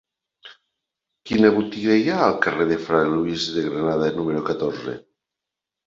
[1.31, 5.01] Quina botiga hi ha al carrer de Fra Luis de Granada número catorze?